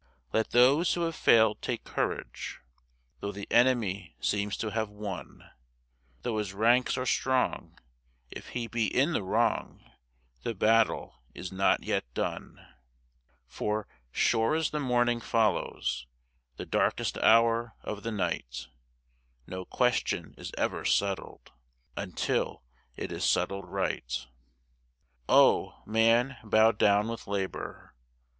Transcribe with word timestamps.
Let 0.33 0.49
those 0.49 0.95
who 0.95 1.01
have 1.01 1.13
failed 1.13 1.61
take 1.61 1.83
courage; 1.83 2.59
Though 3.19 3.31
the 3.31 3.47
enemy 3.51 4.17
seems 4.19 4.57
to 4.57 4.71
have 4.71 4.89
won, 4.89 5.51
Though 6.23 6.39
his 6.39 6.55
ranks 6.55 6.97
are 6.97 7.05
strong, 7.05 7.77
if 8.31 8.49
he 8.57 8.65
be 8.65 8.87
in 8.87 9.13
the 9.13 9.21
wrong 9.21 9.91
The 10.41 10.55
battle 10.55 11.21
is 11.35 11.51
not 11.51 11.83
yet 11.83 12.11
done; 12.15 12.59
For, 13.45 13.87
sure 14.11 14.55
as 14.55 14.71
the 14.71 14.79
morning 14.79 15.21
follows 15.21 16.07
The 16.57 16.65
darkest 16.65 17.19
hour 17.19 17.75
of 17.83 18.01
the 18.01 18.11
night, 18.11 18.69
No 19.45 19.65
question 19.65 20.33
is 20.35 20.51
ever 20.57 20.83
settled 20.83 21.51
Until 21.95 22.63
it 22.95 23.11
is 23.11 23.23
settled 23.23 23.69
right. 23.69 24.25
O 25.29 25.75
man 25.85 26.37
bowed 26.43 26.79
down 26.79 27.07
with 27.07 27.27
labour! 27.27 27.93